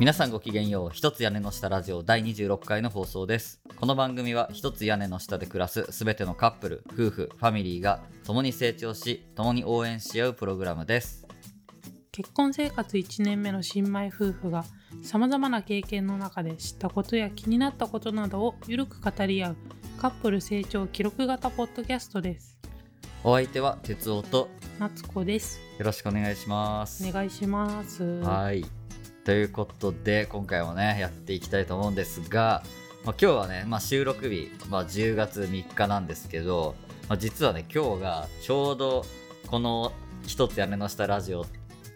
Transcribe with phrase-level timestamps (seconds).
[0.00, 0.90] 皆さんごきげんよう。
[0.94, 3.60] 一つ屋根の下ラジオ第26回の放送です。
[3.76, 11.26] この番組は一つ屋根の下で暮らすすべてのカップル夫婦ファミリーが共に成長し共に応援し合うプログラムです。
[12.12, 14.64] 結婚生活1年目の新米夫婦が
[15.02, 19.56] さまざまな経験の中で知ったことや気になったことなどをゆるく語り合う
[20.00, 22.56] カップル成長記録型ポッドキャストです。
[23.22, 25.60] お相手は哲夫と夏子です。
[25.78, 27.06] よろしくお願いします。
[27.06, 28.02] お願いします。
[28.22, 28.79] はい
[29.24, 32.62] ということで今回もねやっていきたいと思うんですが、
[33.04, 36.74] まあ、今日はね、まあ、収録日、まあ、10月3日なんですけど、
[37.08, 39.04] まあ、実はね今日がちょうど
[39.46, 39.92] この
[40.26, 41.46] 一つ屋根の下ラジオ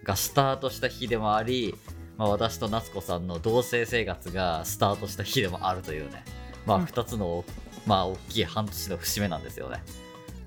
[0.04, 1.74] がスタートした日でもあり、
[2.18, 6.24] まあ、私と夏子さんの同棲生活がスタートした日でもあるというね、
[6.66, 6.84] まあ、うん。
[6.84, 7.44] 2つの、
[7.86, 9.82] まあ大きい半年の節目なんですよね。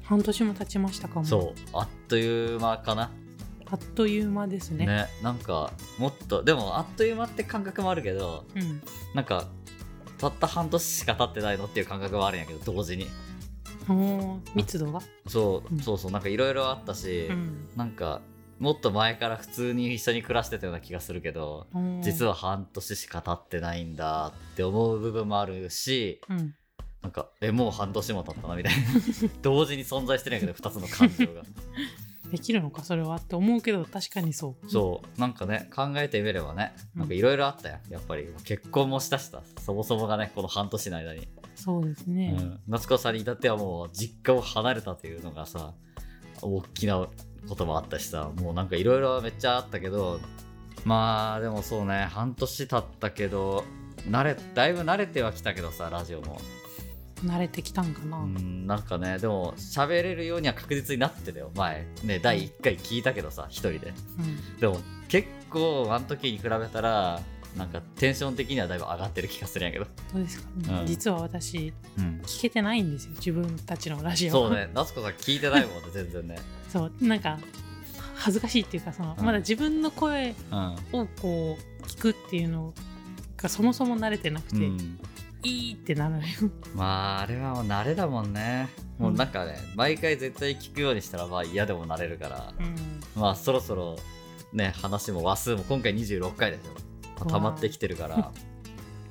[0.04, 1.26] 半年も経ちましたかも。
[1.26, 3.12] そうあっという間かな
[3.70, 4.85] あっという間ですね。
[4.85, 8.82] ねなんかもっとでもあっという間って感覚もあるけどうん。
[9.13, 9.46] なんか
[10.18, 13.07] たった半年しか経ってないのっていう感覚はあるんやけど同時に。
[14.55, 15.01] 密度が？
[15.27, 15.79] そう、うん。
[15.79, 17.68] そうそうなんかいろいろあったし、うん。
[17.76, 18.21] なんか
[18.60, 21.68] もっと前から普通に一緒に暮らしてたような気がするけど
[22.01, 26.55] 実はは半年しか経ってないんだって思う部分もあるしうん。
[27.04, 28.79] なんかえもう半年も経ったなみたいな。
[29.43, 31.43] 同時に存在してるんやけど2つの感情が
[32.31, 34.70] できるのかそれはって思うけど確かにそう。
[34.70, 35.20] そう。
[35.20, 41.27] なんかね考えてみればねなんかいろいろあったよやっぱり結婚もしたしさそもそもがねこの半年の間に。
[41.55, 45.73] そうですね、うん、夏子さんに至ってはもう実家を離れたというのがさ
[46.41, 47.07] 大きな
[47.49, 50.20] こともあったしさもうなんかいろいろめっちゃあったけど
[50.85, 53.63] まあでもそうね半年経ったけど
[54.07, 56.39] 慣れだいぶ慣れてはきたけどさラジオも
[57.26, 61.51] 慣れてきたんかな、うんなんかねでも喋れるようには確実になってたよ。
[61.55, 61.87] 前。
[62.04, 63.93] ね第1回聞いたけどさ一人で。
[64.19, 64.57] うん。
[64.59, 67.22] でも結構あの時に比べたら
[67.56, 70.85] なんかテンション的にはだいぶ上がってる気がするんやけど、どうですか、うん。
[70.85, 73.11] 実は私うん、聞けてないんですよ。
[73.16, 74.31] 自分たちのラジオ。
[74.31, 74.69] そうね。
[74.73, 76.38] 夏子さん聞いてないもんね全然ね。
[76.69, 76.91] そう。
[77.01, 77.39] なんか
[78.16, 79.25] 恥ずかしいっていうかその、うん。
[79.25, 80.75] まだ自分の声うん。
[80.91, 82.73] をこう聞くっていうの
[83.38, 84.99] がそもそも慣れてなくて、うん
[85.43, 86.21] いいってなるよ
[86.75, 88.69] まああれはもう慣れだもんね。
[88.97, 92.75] もうなんかね、毎回絶対聞くようにしたらまあ嫌でもなれるから、うん。
[93.15, 93.97] まあそろそろ
[94.53, 96.73] ね話も話数も今回26回でしょ、
[97.19, 98.31] まあ溜まってきてるから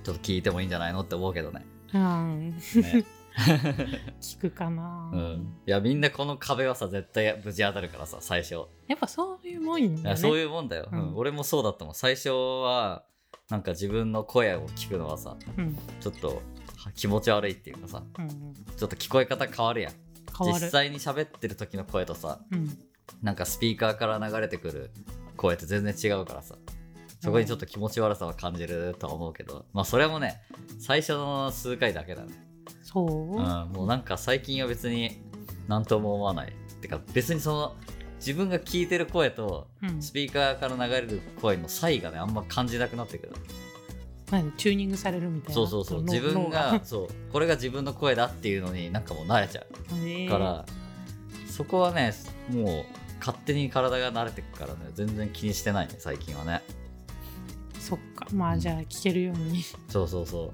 [0.04, 1.64] ちょっと聞いてもいいんじゃないのって思うけどね。
[1.94, 2.50] うん。
[2.50, 2.54] ね、
[4.20, 8.66] 聞くかな、うん、いやみんなこの壁はさ絶対無事当たるからさ最初。
[8.88, 10.16] やっぱそういうもんよね。
[10.16, 11.08] そういうもんだよ、うん。
[11.10, 11.16] うん。
[11.16, 11.94] 俺もそうだったもん。
[11.94, 13.04] 最初は
[13.48, 15.76] なんか自分の声を聞くのはさうん。
[16.00, 16.42] ちょっと
[16.76, 19.92] は気持ち悪いっていうかさうんうん、ちょっと聞こえ方変わるやん。
[20.40, 22.78] 実際に喋ってる時の声とさうん。
[23.22, 24.90] なんかスピーカーから流れてくる
[25.36, 26.56] 声って全然違うからさ
[27.20, 30.40] そこにちょっと気持ち悪さは感じるとは思うけど、まあそれもね
[30.78, 32.32] 最初の数回だけだね、
[32.82, 35.22] そう、うん、もうなんか最近は別に
[35.66, 36.52] 何とも思わない。
[36.80, 37.76] てか別にその
[38.18, 40.02] 自分が聞いてる声とうん。
[40.02, 43.32] スピーカーから流れる声の差異がねあんま感じなくなってくる。
[44.56, 45.54] チューニングされるみたいな。
[45.54, 46.02] そうそうそう。
[46.02, 47.08] の自分脳がそう。
[47.32, 50.66] これが自分の声だっていうのになんかもう慣れちゃうから、
[51.48, 52.12] そこはね
[52.50, 52.84] もう
[53.20, 56.62] 勝手に体が慣れてくからね全然気にしてないね最近はね。
[57.78, 58.26] そっか。
[58.32, 59.62] まあじゃあ聞けるように。
[59.88, 60.52] そうそうそ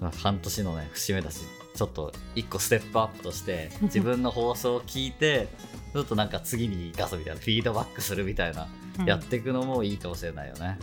[0.00, 1.40] う、まあ、半年のね節目だし
[1.74, 5.48] ちょっと一個ステップアップとして自分の放送を聞いて
[5.92, 9.06] ちょっとなんか次に出すみたいなフィードバックするみたいな、うん。
[9.06, 10.78] やっていくのもいいかもしれないよね、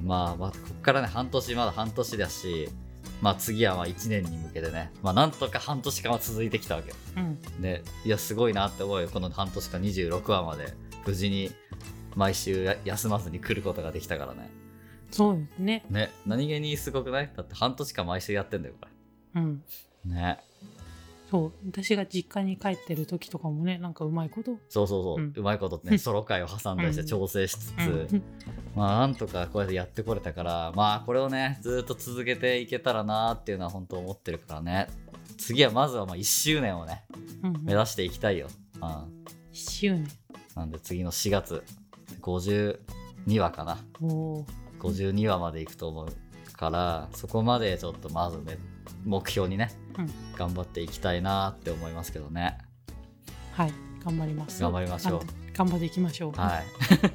[0.00, 2.68] うんまあまあこっからね半年まだ半年だし
[3.22, 4.90] まあ次はまあ1年に向けてね。
[5.02, 6.90] まあなんとか半年間は続いてきたわけ。
[6.90, 7.62] ようん。
[7.62, 9.08] でいやすごいなって思うよ。
[9.08, 10.74] この半年間26話まで
[11.06, 11.50] 無事に
[12.16, 14.50] 毎週や休まずに来ることができたからね。
[15.10, 15.84] そうですね。
[15.88, 17.30] ね何気にすごくない？
[17.34, 18.88] だって半年間毎週やってんだよこ
[19.36, 19.62] うん。
[20.06, 20.38] れね
[21.34, 27.08] そう私が実家に帰ってる時とかもねなんかうまいことそうそうそう、ううんまいことね ソロ会を挟んだりしてうん。
[27.08, 28.22] 調整しつつ、うん。
[28.76, 34.86] まあなんとかこうやってやってこれたからまあこれをねずっと続けていけたらなっていうのは本当思ってるからね。
[35.36, 37.04] 次はまずはまあ1周年をね
[37.42, 38.46] うん目指していきたいよ、
[38.76, 39.10] うん、1
[39.52, 40.06] 周年。
[40.54, 41.64] なんで次の4月
[42.20, 43.78] 52話かな。
[44.00, 44.46] おお
[44.78, 48.56] 52話までいくと思うからそこまでちょっとまずね
[49.04, 49.83] 目標にね、うん
[50.36, 52.58] 頑張っていきたいなって思いますけどね。
[53.52, 53.72] はい。
[54.04, 54.60] 頑張ります。
[54.60, 55.20] 頑張りましょう。
[55.22, 56.32] あ頑張っていきましょう。
[56.32, 56.64] はい。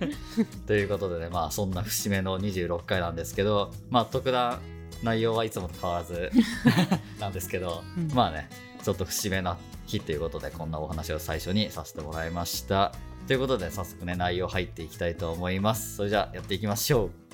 [0.66, 4.60] ということでねまあそんな節目の26回なんですけどまあ特段
[5.04, 6.32] 内容はいつもと変わらず
[7.20, 8.12] なんですけど、うん。
[8.14, 8.50] まあね
[8.84, 12.94] ちょっと節目な日ということでこんなお話を最初にさせてもらいました。
[13.28, 15.98] ということで早速ね内容入っていきたいと思います。
[15.98, 17.29] それじゃあやっていきましょう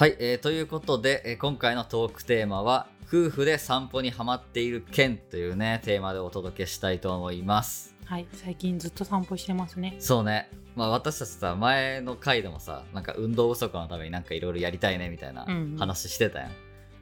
[0.00, 7.94] はい、えーということで、えー今回のトークテーマは夫婦で散歩にハマっている件というねテーマでお届けしたいと思います。
[8.06, 9.96] はい最近ずっと散歩してますね。
[9.98, 10.48] そうね。
[10.74, 15.76] まあ私たちさ前の回でもさなんか運動不足のためになんかいろいろやりたいねみたいなうんうん。
[15.76, 16.50] 話してたやん、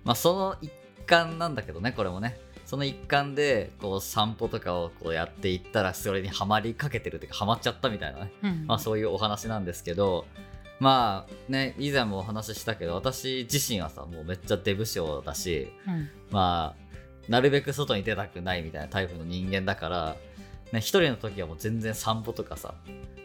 [0.02, 0.72] まあその一
[1.06, 2.36] 環なんだけどねこれもね。
[2.66, 8.32] その一環でこう散歩とかをこうやっていったらそれにはまりかけてるっていうかハマっちゃったみたいなね。
[8.42, 8.66] うん。
[8.66, 10.26] まあそういうお話なんですけど
[10.80, 16.08] まあね以前もお話ししたけど私自身はさもうめっちゃデブ症だしうん。
[16.30, 16.88] まあ
[17.30, 20.16] なるべく外に出たくないみたいなタイプの人間だから、
[20.72, 22.74] ね、一人の時はもう全然散歩とかさ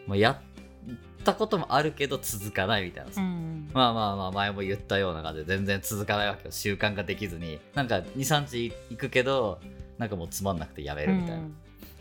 [0.06, 7.58] もうやったこともあるけど続かないみたいなさ、うんまあまあまあ前も言ったような感じで全然続かないわけよ習慣ができずに。
[7.74, 9.58] なんか23日行くけど
[9.98, 11.42] なんかもうつまんなくてやめるみたいな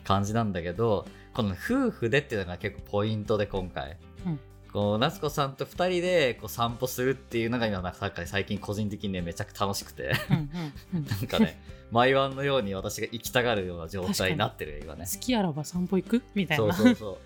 [0.03, 4.39] 感じなんだけど、この夫婦でっていうのが結構ポイントで今回、うん
[4.73, 10.13] こう夏子さんと2人でこう散歩するっていうのが今なんか最近個人的にねめちゃくちゃ楽しくて。
[10.29, 11.61] なんかね
[11.91, 15.05] 毎晩のように私が行きたがるような状態になってるよ今ね。
[15.05, 16.23] 好きあらば散歩行く？
[16.33, 17.19] みたいそうなそうそ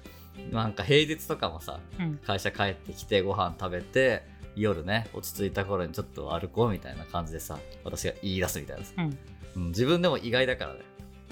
[0.52, 0.54] う。
[0.54, 2.18] なんか平日とかもさうん。
[2.18, 4.24] 会社帰ってきてご飯食べて
[4.58, 8.92] 夜ね落ち着いた頃にちょっと歩こうみたいな感じでさ私が言い出すみたいなさ。
[8.98, 9.18] うん。
[9.56, 10.82] うん、自分でも意外だからね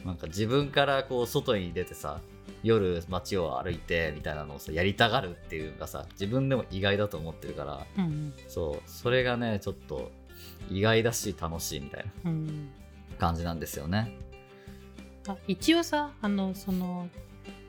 [0.06, 2.22] なんか自分からこう外に出てさ
[2.64, 10.12] 夜街を歩いてみたいなのをさやりたがるっていうのがさ自分でも意外だと思ってるからうんそうそれがねちょっと
[10.70, 12.70] 意外だし楽しいみたいなうん。
[13.18, 14.14] 感じなんですよね。
[15.28, 17.08] あ一応さあのその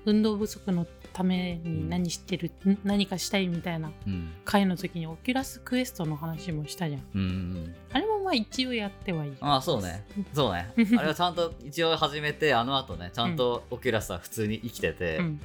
[0.04, 4.32] 運動不足のために何してる、ん何かしたいみたいなうん。
[4.44, 7.74] 回の時にオキュラスクエストの話もしたじゃんうんうん。
[7.92, 10.04] あれもまあ一応やってはいいああそうね。
[10.34, 10.72] そうね。
[10.98, 15.40] あれはちゃんと一応始めてあの後ねちゃんとオキュラスは普通に生きてて、うん。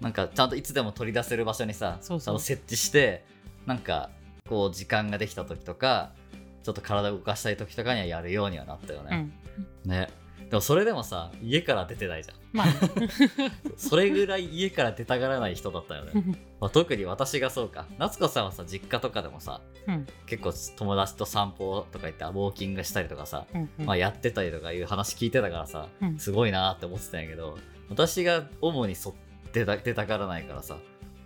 [0.00, 2.40] なんかちゃんといつでも取り出せる場所にさそうそう。
[2.40, 3.26] 設置して
[3.66, 4.08] なんか
[4.48, 6.12] こう時間ができた時とか
[6.62, 9.30] ちょっと体を動かしたい時とかにはやるようにはなったよね、
[9.84, 9.90] うん。
[9.90, 10.08] ね。
[10.48, 13.08] でもそれでもさ家から出てないじゃんまあね。
[13.76, 16.12] それぐらい家から出たがらない人だったよね、
[16.60, 17.86] まあ、特に私がそうか。
[17.98, 20.06] 夏子さんはさ実家とかでもさうん。
[20.26, 23.86] 結構友達と散歩とか行ってウォーキングしたりとかさ、うんうん。
[23.86, 26.18] まあ、やってたりとかいう話聞いてたからさ、うん。
[26.18, 27.58] すごいなって思ってたんやけど
[27.90, 29.14] 私が主にそ
[29.52, 30.78] 出た出たがらないからさ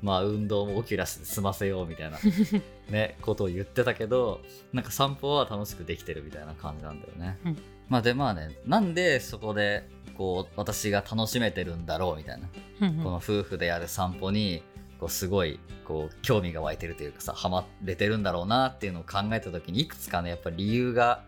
[0.03, 2.19] まあ運動もオキュラスで済ませようみたいな
[2.91, 4.41] ねことを言ってたけど
[4.73, 7.59] なんか散歩は楽しくできてるみたいな感じなんだよね、うん
[7.89, 12.49] まあでまあねなんでそこでこう私が楽しめてるんだろうみたいな、
[12.81, 13.05] うんうん。
[13.05, 14.63] この夫婦でやる散歩に
[14.99, 21.23] こうすごいこう興味が湧いてるというかさハマれてるんだろうなっていうのを考えた時にいくつかねやっぱり理由が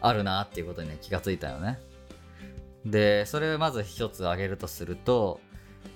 [0.00, 1.78] あるなっていうことにね気がついたよね。
[2.84, 5.40] でそれをまず一つ挙げるとすると、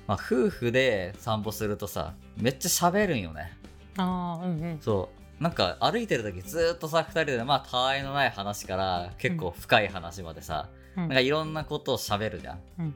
[0.09, 3.57] まあ、夫婦で散歩するとさめっちゃ喋るんよね。
[3.97, 4.79] ああうんうん。
[4.81, 11.03] そうなんか歩いてる時ずっとさ2人でまあたわいのない話から結構深い話までさ、うん。
[11.05, 12.95] なんかいろんなことを喋るじゃん、うん。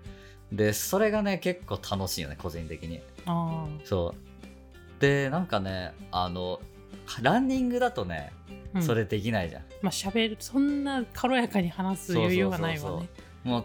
[0.53, 3.01] でそれがね結構楽しいよね個人的に。
[3.25, 4.15] あそ
[4.99, 5.01] う。
[5.01, 6.61] でなんかねあの
[7.23, 8.31] ランニングだとね、
[8.75, 8.83] あ、うん。
[8.83, 9.63] それできないじゃん。
[9.81, 13.09] まあ喋るそんな軽やかに話す余裕がないわね。
[13.43, 13.65] もう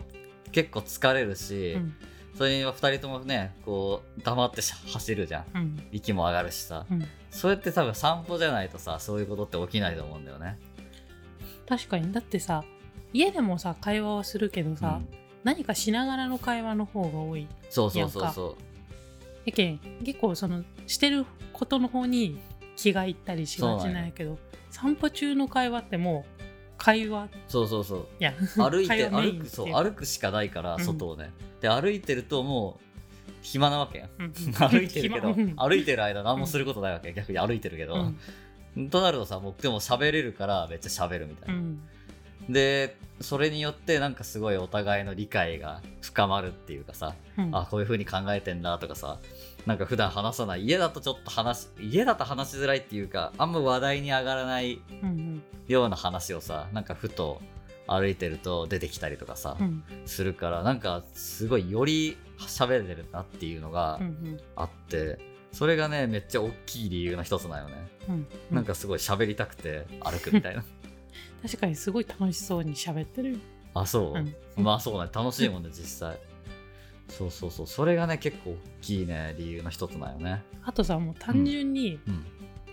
[0.53, 1.95] 結構疲れるし、うん。
[2.33, 5.45] それには2人ともねこう黙ってし走るじゃん。
[5.53, 5.83] うん。
[5.91, 10.57] 息も上がるしさ、うんそれって多分散歩じゃないとさそういうことって起きないと思うんだよね。
[11.67, 12.11] 確かに。
[12.11, 12.63] だってさ
[13.13, 15.17] 家でもさ会話はするけどさ、うん。
[15.43, 18.57] 何かしながらの会話の方が多いそうそうそうそ
[19.45, 22.39] やけん結構そのしてることの方に
[22.75, 24.37] 気がいったりしがちなんやけど
[24.69, 26.41] 散歩中の会話ってもう
[26.77, 27.29] 会話う。
[27.47, 28.07] そうそうそう。
[28.19, 30.83] いや歩いて歩くそう歩くしかないからうん。
[30.83, 31.31] 外をね、
[31.61, 32.88] で歩いてるともう
[33.41, 34.25] 暇なわけうん。
[34.25, 34.33] うん。
[34.69, 37.13] 歩いてるけど歩いてる間何もすることないわけ。
[37.13, 38.11] 逆に歩いてるけど、
[38.89, 41.81] となるとさもうでも喋れるからめっちゃ喋るみたいな、うん。
[42.49, 47.55] でそれによってなんかすごいお互いの理解が深まるっていうかさ、うん。
[47.55, 49.19] あこういう風に考えてんだとかさ
[49.65, 55.41] なんか普段話さない家だとちょっと話家だと話しづらいっていうかあんま話題に上がらないうん。
[55.67, 57.41] ような話をさなんかふと
[57.89, 59.83] 歩いてると出てきたりとかさ、うん。
[60.05, 64.39] するからなんかすごいより喋れるなっていうのがうんうん。
[64.55, 65.19] あって、
[65.51, 68.27] それがねめっちゃ大きい理由の一つなよね、うん。
[68.51, 70.63] なんかすごい喋りたくて歩くみたいな。
[71.41, 73.39] 確かにすごい楽しそうに喋ってる
[73.73, 74.19] あそう、
[74.57, 74.63] うん。
[74.63, 75.09] まあそうね。
[75.13, 76.17] 楽しいもんね実際。
[77.07, 77.67] そうそうそう。
[77.67, 80.43] それがね結構大きいね理由の一つなんよね。
[80.63, 82.25] あとさもう単純にうん。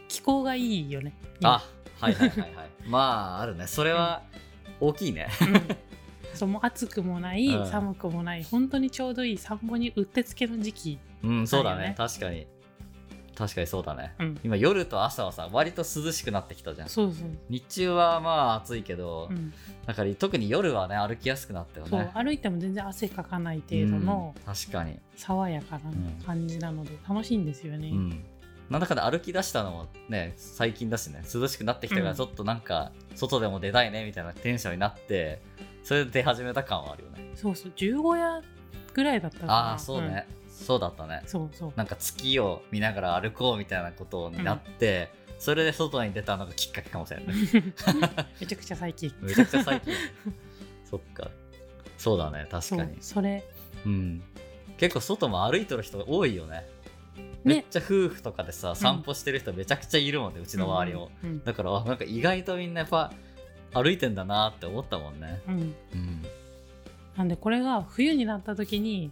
[0.08, 1.64] 気候がいいよね、あ
[1.98, 2.70] はいはいはいはい。
[2.86, 3.66] まああるね。
[3.66, 4.22] それは
[4.80, 5.28] 大きいね。
[5.40, 5.68] 今うん。
[6.34, 7.66] そうもう暑くもない、うん。
[7.66, 11.94] 寒くもない本当にちょうどいい散歩にうってつけの時期うんそうだね。
[11.96, 12.46] 確かに。
[13.34, 14.14] 確かにそうだね。
[14.18, 14.40] うん。
[14.42, 16.88] 今夜と朝はさ割と涼しくなってきたじゃん。
[16.88, 19.52] そうそう、日中はまあ暑いけど、うん。
[19.86, 24.98] だから特に夜はね歩きやすくなったよそうね歩いても全然汗かかない程度のうん確かに。
[25.16, 25.90] 爽やかな
[26.24, 28.24] 感じなので楽しいんですよね、うん
[28.70, 32.06] なんだかんだ歩き出したのもね最近だしね涼しくなってきたかうん。
[32.08, 35.40] らちょっとなんか外でも出たいねみたいなテンションになって
[35.84, 37.30] それで出始めた感はあるよね。
[37.36, 38.42] そうそう十五夜
[38.92, 39.52] ぐらいだったかな。
[39.52, 41.20] ああそうね、そうだったね。
[41.22, 41.72] うんそうそう。
[41.76, 47.36] なんか月を見ながら歩こうみたいなことになって、それで外に出たのがきっかけかもしれない。
[48.40, 49.14] めちゃくちゃ最近。
[49.20, 49.94] めちゃくちゃ最近。
[50.90, 51.30] そっか。
[51.98, 52.96] そうだね確かに。
[53.00, 53.44] それ。
[53.84, 54.22] うん。
[54.78, 56.66] 結構外も歩いてる人多いよねね
[57.46, 63.12] めっちゃ夫婦とかでさ散歩してる人めちゃくちゃいるもんねうちの周りも、うんだからあなんか意外とみんなやっぱ
[63.72, 65.40] 歩いてんだなって思ったもんね。
[65.48, 65.54] うん。
[65.54, 65.60] うん。
[65.60, 66.26] うん
[67.16, 69.10] なんでこれが冬になった時に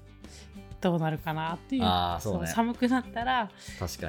[0.83, 2.49] どうなるかなっていうあーそうね。
[2.49, 3.51] 寒くなったら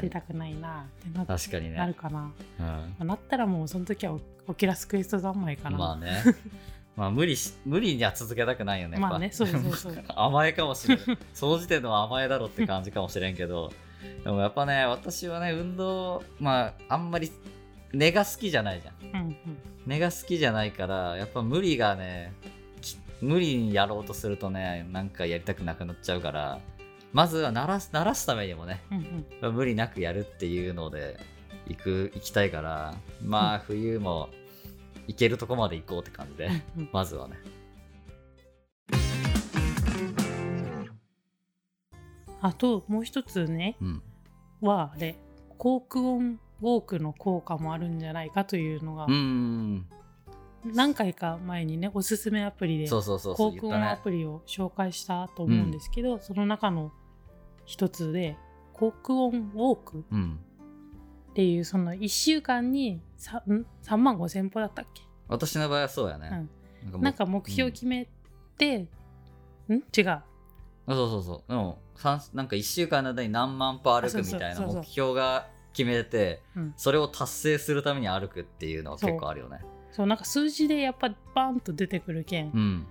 [0.02, 1.78] 出たくないなってな確かにね。
[1.78, 2.66] なるかな、うん。
[2.66, 6.22] まあなったらもうその時はオオキラスクエスト三昧かな、まあね。
[6.98, 10.04] まあ無理し無理には続けたくないよねまあねそうそうそう。
[10.16, 13.72] 甘えかもしれないその時点では甘えだろって感じかもしれんけど
[14.24, 17.32] でもやっぱね私はね運動まああんまり
[17.94, 19.22] 根が好きじゃないじゃん。
[19.24, 19.38] うんうん。
[19.86, 22.34] 根が好きじゃないからやっぱ無理がね
[22.82, 26.60] き無理にやろうとするとねなんかやりたくなくなっちゃうから
[27.14, 29.56] まずは慣らす慣らすためにもねうんうん。
[29.56, 31.18] 無理なくやるっていうので
[31.68, 34.30] 行く行きたいからまあ冬も
[35.08, 36.50] 行けるとこまで行こうって感じで
[36.92, 37.36] まずはね
[42.46, 44.02] あともう一つねうん。
[44.62, 45.18] はあれ
[45.58, 49.88] 航空音ウォークの効果もあるんじゃないかというのがうーん
[50.64, 53.72] 何回か前にねおすすめアプリでそうそうそうそ航う言ったね。
[53.72, 56.92] 空音アプリを紹介したと思うんですけど、その中の
[57.66, 58.38] 一つで
[58.74, 60.40] 航空音ウォークうん。
[61.32, 66.48] っていうその1週間に 3, ん3万5千歩だったっけ、私の場合はそうやね、
[66.94, 68.08] うん、なんか目標決め
[68.58, 68.88] て、
[69.68, 69.84] ん？
[69.96, 70.10] 違う。
[70.10, 70.24] あ
[70.88, 71.50] そうそうそう。
[71.50, 71.80] でも
[72.34, 76.74] なんか1週間の間に何万歩歩くみたいな目標が決めてうん。
[76.78, 79.62] それを達成するために歩くっていうのは結構あるよね。
[79.92, 80.08] そう。
[80.08, 82.88] なんか数字でやっぱバーンと出てくるけん、こうん。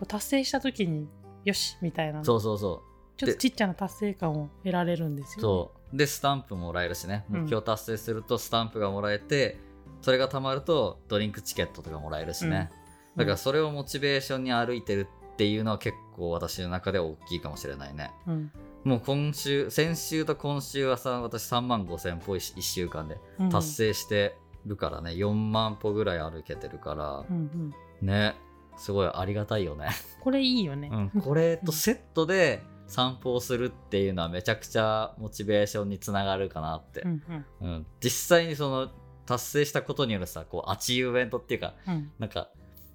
[0.00, 1.08] う達成した時に
[1.44, 2.24] よしみたいな。
[2.24, 2.82] そうそうそ
[3.16, 5.96] ちょっとちっちゃな達成感を得られるんですうよ、そう。
[5.96, 7.24] でスタンプもらえるしね。
[7.30, 7.40] うん。
[7.42, 9.58] 目標達成するとスタンプがもらえて
[10.02, 12.70] それがたまるとドリンクチケットとかもらえるしね、
[13.14, 13.20] うん。
[13.20, 18.10] だからそれをモチベーションに歩いてるっていうのは結構私の中では大きいかもしれないね。
[18.26, 18.52] うん
[18.84, 27.24] もう今週先週と今週はさ私3万5千歩1週間でうん達成してるからね、4万歩ぐらい歩けてるから。
[27.28, 28.36] うんうん、ね。
[28.78, 29.88] すごいありがたいよね、
[30.20, 37.00] これいいよね、うん、これとセットで散歩をするっていうのはめちゃくちゃモチベーションにつながるかなって。
[37.00, 37.22] う、ん
[37.60, 37.68] うん。
[37.68, 37.86] うん。
[38.00, 38.90] 実際にその
[39.24, 42.48] 達成したことによるさこうアチーブメントっていうかうん、なんか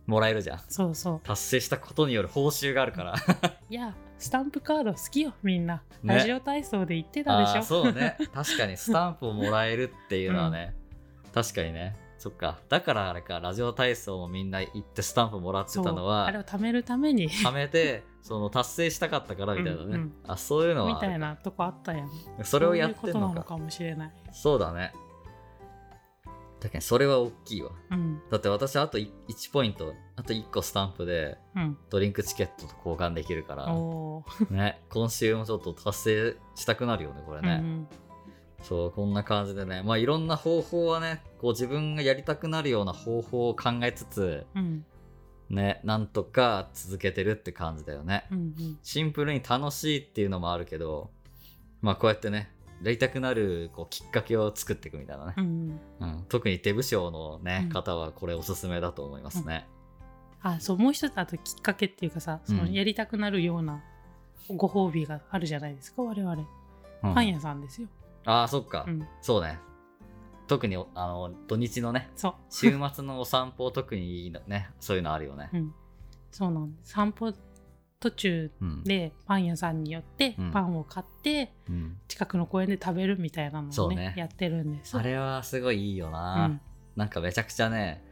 [0.06, 0.60] もらえるじゃん。
[0.68, 1.22] そうそう。
[1.24, 3.16] 達成したことによる報酬があるから。
[3.70, 6.16] いやスタンプカード好きよみんな、ね。
[6.16, 7.64] ラジオ体操で言ってたでしょ。
[7.64, 8.18] そうね。
[8.34, 10.76] 確かに スタンプをもらえるっていうのはね、
[11.34, 11.96] 確かにね。
[12.20, 12.60] そっか。
[12.70, 17.30] だからあれかラジオ体操もみんな行ってスタンプもらってたのはあれを貯めるために。
[17.30, 20.14] 貯めてその達成したかったからみたいなね、うんうん。
[20.28, 22.10] あそういうのはみたいなとこあったやん。
[22.44, 24.12] それをやってんそういうことのかなのかもしれない。
[24.32, 24.94] そうだね
[26.62, 27.72] 確かにそれは大きいわ。
[27.90, 28.22] うん。
[28.30, 29.10] だって私あと1
[29.52, 31.78] ポイントあと1個スタンプでうん。
[31.90, 33.74] ドリンクチケットと交換できるから。
[33.74, 34.54] おー。
[34.54, 37.88] ね今週もちょっと達成したくなるよねこれね、うん。
[38.62, 39.82] そうこんな感じでね。
[39.82, 44.86] まあいろんな方法はねこう自分がやりたくなるような方法を考えつつうん。
[45.50, 48.28] ねなんとか続けてるって感じだよね。
[48.30, 48.80] うんうん。
[48.84, 51.10] シンプルに楽しいっていうのもあるけど
[51.82, 52.52] まあこうやってね
[52.84, 55.34] やりたくなるこうきっかけを作っていくみたいなね。
[55.38, 55.80] う、ん。
[56.00, 56.26] うん。
[56.30, 57.70] 特に手部将のね、うん。
[57.70, 59.68] 方はこれおすすめだと思いますね、
[60.42, 63.84] あそうもう一つあときっかけっていうかさそのうんやりたくなるような
[64.50, 66.48] ご褒美があるじゃないですか我々。
[67.04, 67.14] うん。
[67.14, 67.88] パン屋さんですよ、
[68.26, 69.60] ああそっか、うん、そうね。
[70.48, 72.34] 特にあの土日のねそう。
[72.50, 75.74] 週末のお散歩特にいいのねそういうのあるよね、うん、
[76.32, 76.92] そうなんです。
[76.92, 77.34] 散歩
[78.02, 80.52] 途中うんでパン屋さんによってうん。
[80.52, 81.98] パンを買ってうん。
[82.08, 84.14] 近くの公園で食べるみたいなのをねね。
[84.18, 84.98] やってるんです。
[84.98, 86.62] あれはすごいいいよな、うん。
[86.96, 88.04] なんかめちゃくちゃね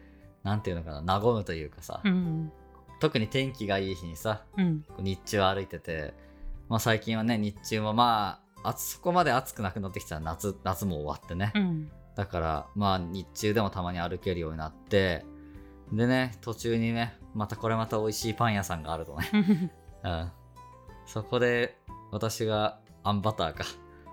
[0.44, 2.52] なんていうのかな和むというかさ、うん。
[3.00, 4.86] 特に天気がいい日にさうん。
[5.00, 6.14] 日中歩いてて、
[6.70, 11.92] まあ、最近はね日中もまああそこまで暑くなくなってきたら夏夏も終わってね、うん。
[12.16, 15.26] だからまあ日中でもたまに歩けるようになって
[15.92, 19.30] でね途中にねまたこれまた美味しいパン屋さんがあるとね、
[20.04, 20.32] うん、
[21.06, 21.78] そこで
[22.12, 23.66] 私があんバターか。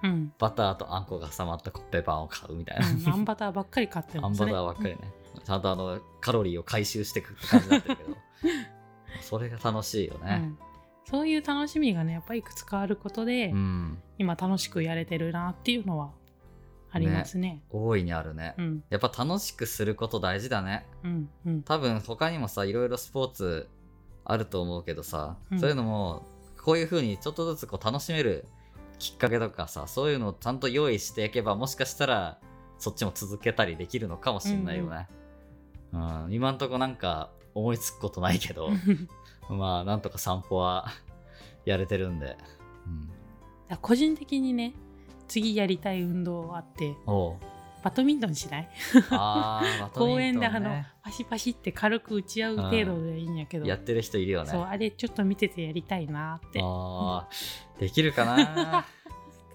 [0.02, 4.52] うん、バターとあんこが挟まったコッペパンを買うみたいな、うん、あんバターばっかり買ってるあんんですね。
[4.52, 4.98] バターばっかりね、
[5.42, 8.16] ちゃんとあのカロリーを回収していくって感じになってるけど。
[9.22, 10.40] それが楽しいよね。
[10.42, 10.58] うん、
[11.04, 16.12] そういう楽しみがねやっぱりいくつかあることで、うん、今楽しくやれてるなっていうのは
[16.90, 17.62] ありますね。
[17.70, 18.84] 大いにあるね、うん。
[18.90, 20.86] やっぱ楽しくすること大事だね。
[21.02, 21.62] うんうん。
[21.62, 23.68] 多分他にもさいろいろスポーツ
[24.26, 25.61] あると思うけどさ、うん。
[25.61, 26.26] そういうのも
[26.62, 28.47] こういう風にちょっとずつこう楽しめる
[28.99, 32.38] きっかけとかさそういうのをちゃんと用意していけばもしかしたら
[32.78, 35.09] そっちも続けたりできるのかもしれないよね、
[35.92, 38.68] うん今んとこなんか思いつくことないけど
[39.49, 40.88] まあなんとか散歩は
[41.64, 42.37] やれてるんで、
[43.71, 44.75] うん、個人的にね
[45.26, 46.97] 次やりたい運動あって
[47.86, 48.68] バドミントンしない？
[49.94, 54.50] 公園であのパシパシって軽く打ち合う程度でいいんやけど、やってる人いるよね。
[54.50, 56.58] そうあれちょっと見ててやりたいなって。
[56.60, 58.84] あーできるかな？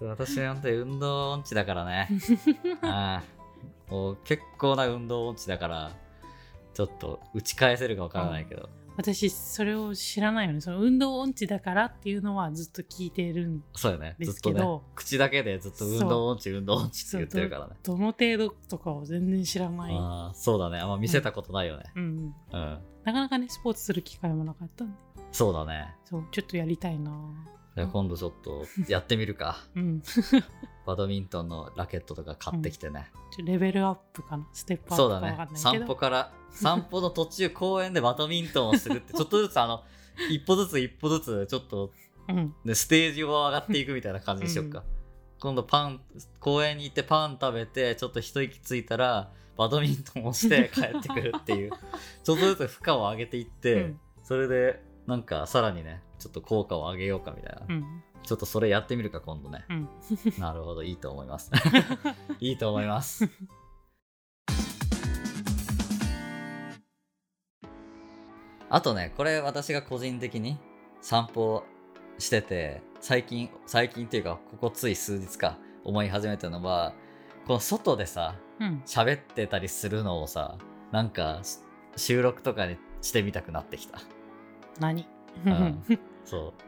[0.00, 2.08] 私は本当に運動音痴だからね。
[2.80, 5.90] あーもう結構な運動音痴だから
[6.72, 10.60] ちょっと打ち返せるかわからないけど、私それを知らないよね。
[10.60, 14.16] その運動音痴だからっていうのはずっと聞いてるんそうよね。
[14.18, 14.54] でずっとね。
[14.54, 17.74] すけど口だけでずっと運動音痴運動音痴って言ってるからね。
[17.82, 20.78] どの程度とかを全然知らない、あーそうだね。
[20.78, 21.84] あんま見せたことないよね。
[21.96, 22.02] うん。
[22.02, 24.94] うん、うん、なかなかねスポーツする機会もなかったんで。
[25.32, 25.94] そうだね。
[26.04, 27.10] そうちょっとやりたいな
[27.74, 29.56] 今度ちょっとやってみるか。
[29.74, 30.02] うん。
[30.84, 34.46] バドミントンのラケットとか買ってきてね、ちょレベルアップかな？
[34.52, 35.30] ステップアッそうだね。
[35.30, 39.84] プかわかんないけ散ど歩から 散歩の途中公園でバドミントンをするってちょっとずつあの
[40.28, 41.92] 一歩ずつ一歩ずつちょっと、
[42.28, 42.54] うん。
[42.64, 44.84] ね、ステージを上がっていくみたいな感じにしよっか、うん。
[45.40, 46.00] 今度パン
[46.40, 51.70] 公園に行ってパン食べてちょっと一息ついたらバドミントンをして帰ってくるっていう。
[52.24, 54.00] ちょっとずつ負荷を上げていって、うん。
[54.24, 57.84] それでなんかさらにねちょっと効果を上げようかみたいな、うん。
[58.22, 59.64] ちょっとそれやってみるか今度ね。
[59.68, 59.88] うん。
[60.38, 61.50] なるほどいいと思います。
[62.38, 63.28] いいと思います。
[68.70, 70.58] あとねこれ私が個人的に
[71.02, 71.64] 散歩
[72.18, 76.94] してて最近最近っていうかここつい数日か思い始めたのは
[77.46, 78.82] この外でさうん。
[78.86, 80.56] 喋ってたりするのをさ
[80.92, 81.58] なんかし
[81.96, 83.98] 収録とかにしてみたくなってきた。
[84.78, 85.06] 何？
[85.44, 85.82] うん
[86.24, 86.62] そう。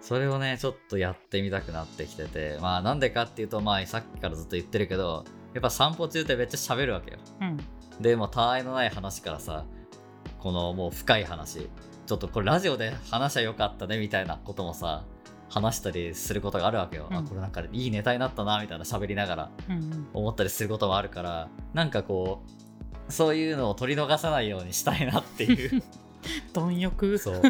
[0.00, 7.18] それをね、ちょっとやってみたくなってきてて、まあなんでかっていうと、まあさっきからずっと言ってるけど、やっぱ散歩中ってめっちゃ喋るわけよ。
[7.40, 7.58] うん
[8.00, 9.64] で、もうたわいのない話からさ、
[10.38, 11.70] このもう深い話、
[12.06, 15.04] ちょっとこれラジオで話しゃよかったねみたいなこともさ、
[15.48, 17.08] 話したりすることがあるわけよ。
[17.10, 22.42] うんあ、これなんかいいネタになったなみたいな喋りながらうん思ったりすることもあるから、なんかこ
[23.08, 25.82] う、そういうのを取り逃さないようにしたいなっていう。
[26.52, 27.42] 貪欲そう。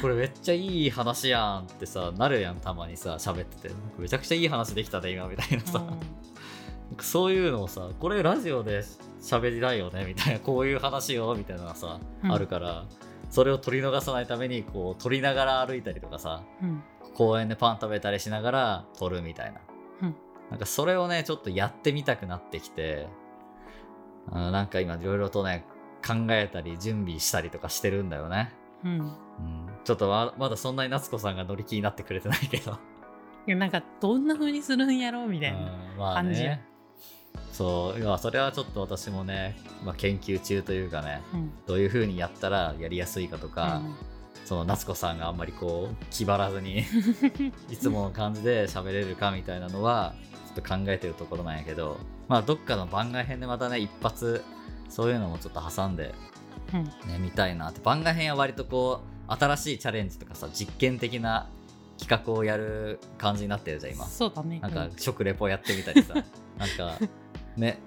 [0.00, 3.74] これめっちゃいい話やんってさ、なるやん、たまにさ、喋ってて。
[3.98, 5.78] めちゃくちゃいい話できたね、今みたいなさ。
[5.80, 5.88] なん
[6.96, 8.82] かそういうのをさ、これラジオで
[9.20, 12.84] 喋りたいよね、みたいな、こういう話よ、みたいなのがさ、うんあるから、
[13.30, 16.82] それを取り逃さないために、こう、撮りながら歩いたりとかさ、うん
[17.14, 19.60] 公園でパン食べたりしながら撮るみたいな。
[20.02, 20.16] うん
[20.50, 23.06] なんかそれをね、ちょっとやってみたくなってきて、
[24.30, 25.64] あなんか今いろいろとね、
[26.06, 28.52] 考えたり準備したりとかしてるんだよね。
[28.84, 29.10] うんうん、
[29.84, 32.78] ちょっとままだそんなに夏子さんが乗り気になってくれてないけど。
[33.46, 36.64] いやなんかどんな風にするんやろうみたいなうんまあ感じやね。
[37.50, 41.52] そう、いやそれはちょっと私もね、まあ、研究中というかね、うん。
[41.66, 43.82] どういう風にやったらやりやすいかとか、
[44.44, 46.84] その夏子さんがあんまりこう気張らずに
[47.70, 50.14] いつもの感じで喋れるかみたいなのは
[50.54, 54.42] ちょっと考えてるところなんやけどまあどっかの番外編でまたね一発
[54.88, 56.14] そういうのもちょっと挟んで
[56.74, 56.84] うん。
[56.84, 57.80] ね見たいなって。
[57.82, 61.48] 番外編は割とこう新しいチャレンジとかさ実験的な
[61.98, 64.06] 企画をやる感じになってるじゃん今。
[64.06, 64.58] そうだね。
[64.60, 66.14] なんか食レポやってみたりさ。
[66.58, 66.98] なんか
[67.56, 67.78] ね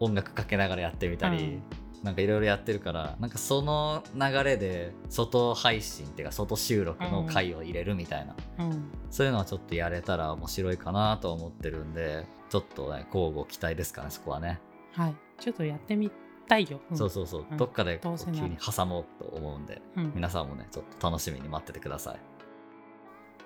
[0.00, 1.60] 音楽かけながらやってみたり、
[2.02, 8.70] なんかいろいろやってるからなんかその流れで外配信っていうか外収録の回を入れるみたいな、うん。
[8.72, 8.84] うん。
[9.10, 14.60] そういうのはちょっとやれたら面白いかなと思ってるんでちょっとね交互期待ですかねそこはね、
[14.92, 15.14] はい。
[15.38, 16.10] ちょっとやってみ
[16.48, 16.96] たいよ、ん。
[16.96, 17.56] そうそうそう、うん。
[17.56, 19.80] どっかで急に挟もうと思うんで。
[19.96, 20.12] うん。
[20.14, 22.20] 皆さんもねちょっと楽しみに待っててください。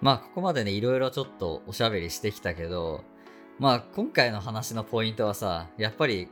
[0.01, 3.05] まあここまでねいろいろちょっとおしゃべりしてきたけど
[3.59, 6.29] まあ今回の話のポイントはさやっぱり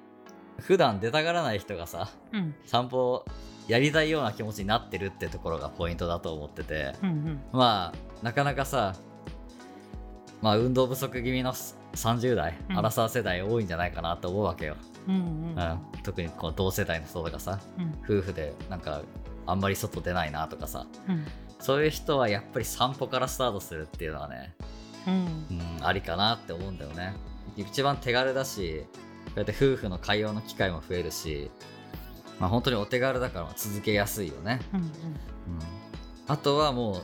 [0.59, 2.55] 普段出たがらない人がさうん。
[2.65, 3.25] 散歩
[3.67, 6.95] やりたいような気持ちになってるってところがポイントだと思ってて。
[7.03, 7.41] うんうん。
[7.53, 8.95] まあなかなかさ
[10.43, 12.79] まあ運動不足気味の30代、うん。
[12.79, 14.77] アラサー世代多いんじゃないかなと思うわけよ、
[15.09, 15.23] うんうん。
[15.57, 15.79] うん。
[16.03, 17.95] 特にこの同世代の人とかさうん。
[18.05, 19.03] 夫婦でなんか
[19.47, 20.87] あんまり外出ないなとかさ。
[21.09, 21.27] うん。
[21.61, 24.55] そういう人はやっぱり散歩からスタートするっていうのはね
[25.07, 25.15] うん。
[25.79, 27.15] うん、ありかなって思うんだよね。
[27.57, 28.85] 一番手軽だし
[29.27, 31.51] こうやって夫婦の会話の機会も増えるし、
[32.39, 34.91] まあ、本当にお手軽だから続けやすいよね、うん、
[36.27, 37.03] あとはもう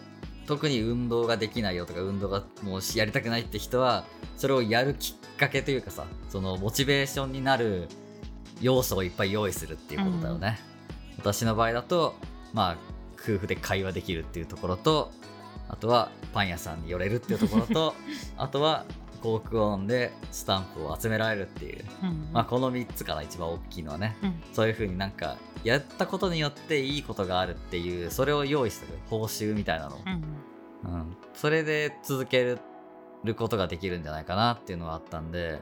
[0.50, 4.04] 特に運動ができないよとか運動がもうやりたくないって人は
[4.36, 7.86] それをやるきっかけというかさそのモチベーションになる
[8.60, 10.58] 要素をいっぱい用意するっていうことだよね、
[11.18, 12.16] 私の場合だと
[12.52, 12.76] まあ
[13.14, 15.12] 夫婦で会話できるっていうところと
[15.68, 17.94] あとはパン屋さんに寄れるっていうところと
[18.36, 18.86] あとは
[19.22, 24.16] 航空音でスタンプを集められるっていう、うんまあ、この3つかな一番大きいのはね。
[24.22, 24.42] うん。
[24.52, 32.56] そういう風になんかやったことによっていいことがあるっていうそれを用意する報酬みたいなの、うんうん、それで続け
[33.24, 35.60] ることができるんじゃないかなっていうのがあったんで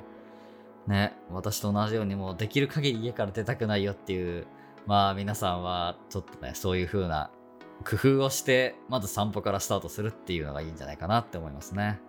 [0.87, 4.47] ね私と同じようにもうできる限り家から出たくないよっていう
[4.87, 7.31] まあ皆さんはちょっとねそういう風な
[7.85, 12.01] 工夫をしてまず散歩からスタートするっていうのがいいんじゃないかなって思いますね。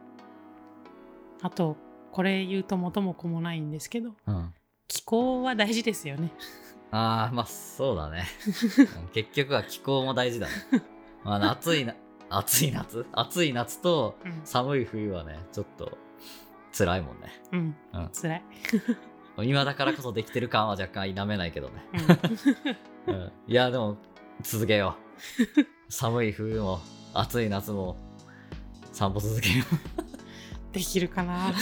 [1.42, 1.78] あと
[2.12, 4.54] これ言うと元も子もないんですけどうん
[4.88, 6.32] 気候は大事ですよね
[6.92, 8.26] ああ、まあそうだね。
[8.98, 10.54] う ん結局は気候も大事だね。
[11.24, 11.94] まあ、暑いな、
[12.32, 13.06] 暑い夏？
[13.12, 15.98] 暑い夏とうん寒い冬はね、ちょっと
[16.76, 17.42] 辛いもんね。
[17.52, 18.44] うんうん辛い、
[19.48, 21.86] 今だからこそできてる感は若干否めないけどね。
[23.08, 23.98] うん うん、いや、でも
[24.42, 24.96] 続けよ
[25.88, 25.92] う。
[25.92, 26.80] 寒い冬も
[27.14, 27.98] 暑い夏も
[28.92, 29.66] 散歩続けよ
[30.72, 31.50] できるかな。
[31.50, 31.54] う。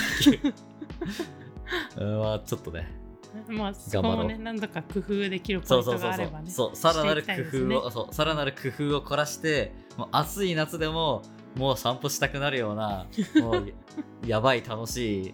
[1.98, 2.88] うんまあちょっとね。
[3.48, 6.50] まあそこもね何度か工夫できるポイントがあればね。
[6.50, 7.32] そうさらなる工
[7.76, 11.22] 夫を、そうさらなる工夫を凝らしてもう暑い夏でも
[11.56, 13.06] もう散歩したくなるような
[13.42, 13.74] もう
[14.26, 15.34] やばい楽しい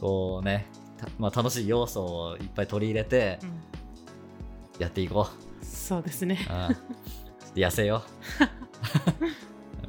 [0.00, 0.66] こうね、
[0.98, 3.60] たまあ、楽しい要素をいっぱい取り入れてうん
[4.78, 5.28] やっていこ
[5.62, 6.38] そうですね。
[6.50, 8.02] う、うん、痩せよ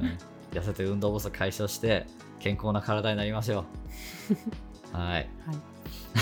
[0.00, 0.16] うん、
[0.52, 2.06] 痩せて運動不足解消して
[2.46, 3.64] 健康な体になりましょ
[4.92, 4.94] う。
[4.96, 5.12] はい。
[5.12, 5.28] はい。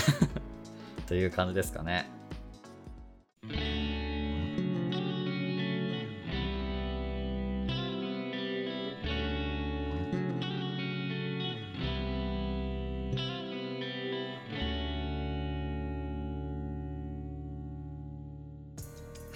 [1.05, 2.09] という感じですかね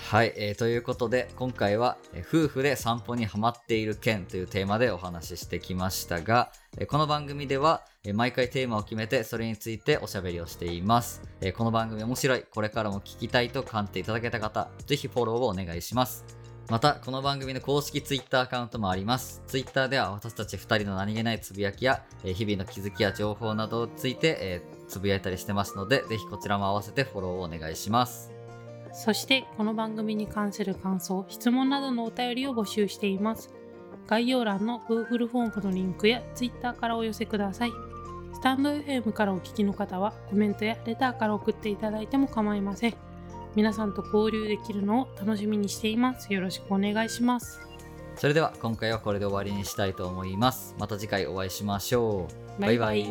[0.10, 16.26] はい、えーということで今回は、えー夫婦で散歩にハマっている件というテーマでお話ししてきましたが、えーこの番組では、えー毎回テーマを決めてそれについておしゃべりをしています、えーこの番組面白いこれからも聞きたいと感じていただけた方ぜひフォローをお願いします。
[16.72, 19.43] またこの番組の公式 Twitter アカウントもあります。
[19.45, 28.38] Twitter では私たち2人の何気ないつぶやきや、えー日々の気づきや情報などについて、えーつぶやいたりしてますのでぜひこちらも合わせてフォローをお願いします。
[28.93, 33.54] そしてこの番組に関する感想質問などのお便りを募集しています。
[34.08, 37.71] 概要欄の Google フォームのリンクや Twitter からお寄せください。
[38.34, 42.95] スタンド FM からお聞きの方はコメントやレターから送っていただいても構いません。
[43.56, 46.34] 皆さんと交流できるのを楽しみにしています。
[46.34, 47.60] よろしくお願いします。
[48.15, 50.75] それでは今回はこれで終わりにしたいと思います。
[50.80, 52.62] また次回お会いしましょう。
[52.62, 53.06] バイバイ